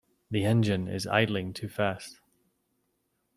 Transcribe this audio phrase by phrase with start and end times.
[0.31, 2.19] The engine is idling too fast.